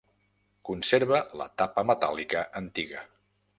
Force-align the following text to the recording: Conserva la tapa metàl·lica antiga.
Conserva 0.69 1.19
la 1.41 1.47
tapa 1.63 1.85
metàl·lica 1.91 2.43
antiga. 2.65 3.07